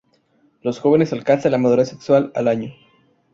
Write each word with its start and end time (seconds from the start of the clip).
Los 0.63 0.79
jóvenes 0.79 1.13
alcanzan 1.13 1.51
la 1.51 1.59
madurez 1.59 1.89
sexual 1.89 2.31
al 2.35 2.47
año. 2.47 2.73